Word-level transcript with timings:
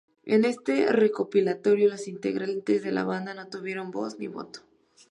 En 0.23 0.45
este 0.45 0.91
recopilatorio 0.91 1.87
los 1.87 2.07
integrantes 2.07 2.81
de 2.81 2.91
la 2.91 3.03
banda 3.03 3.35
no 3.35 3.47
tuvieron 3.51 3.91
voz 3.91 4.17
ni 4.17 4.27
voto. 4.27 4.61